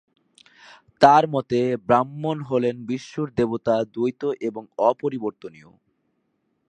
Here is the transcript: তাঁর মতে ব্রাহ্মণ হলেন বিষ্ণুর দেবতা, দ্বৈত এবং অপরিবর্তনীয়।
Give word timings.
তাঁর 1.01 1.23
মতে 1.27 1.59
ব্রাহ্মণ 1.87 2.37
হলেন 2.41 2.75
বিষ্ণুর 2.85 3.29
দেবতা, 3.37 3.75
দ্বৈত 3.93 4.21
এবং 4.41 4.63
অপরিবর্তনীয়। 4.89 5.71